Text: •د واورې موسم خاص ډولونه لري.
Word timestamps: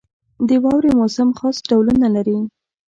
•د 0.47 0.49
واورې 0.63 0.91
موسم 0.99 1.29
خاص 1.39 1.57
ډولونه 1.69 2.07
لري. 2.15 2.39